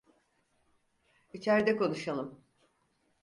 [1.33, 2.43] İçeride konuşalım.